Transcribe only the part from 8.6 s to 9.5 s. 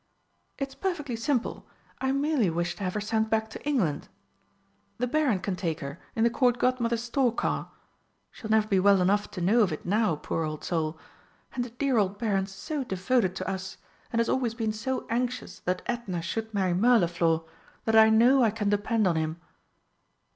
be well enough to